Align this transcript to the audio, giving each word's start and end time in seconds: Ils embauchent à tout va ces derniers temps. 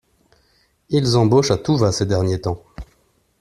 Ils 0.89 1.15
embauchent 1.15 1.51
à 1.51 1.57
tout 1.57 1.77
va 1.77 1.91
ces 1.91 2.07
derniers 2.07 2.41
temps. 2.41 2.63